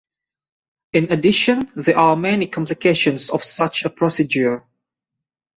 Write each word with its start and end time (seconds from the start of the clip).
In 0.93 1.11
addition, 1.11 1.71
there 1.75 1.95
are 1.99 2.15
many 2.15 2.47
complications 2.47 3.29
of 3.29 3.43
such 3.43 3.85
a 3.85 3.89
procedure. 3.91 4.65